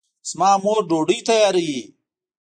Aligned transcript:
زما 0.29 0.51
مور 0.63 0.79
ډوډۍ 0.89 1.19
تیاروي 1.27 1.81